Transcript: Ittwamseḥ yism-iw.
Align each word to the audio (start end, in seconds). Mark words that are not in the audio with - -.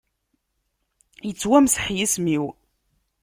Ittwamseḥ 1.29 1.85
yism-iw. 1.95 2.45